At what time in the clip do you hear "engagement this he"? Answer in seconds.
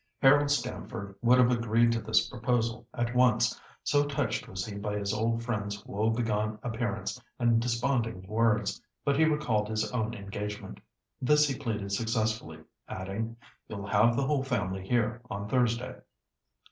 10.15-11.53